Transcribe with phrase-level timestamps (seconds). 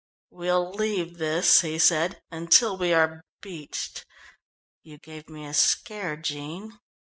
[0.31, 4.03] "We'll leave this," he said, "until we are beached.
[4.81, 6.79] You gave me a scare, Jean."